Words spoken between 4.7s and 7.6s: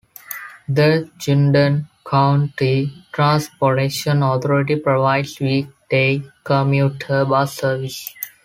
provides weekday commuter bus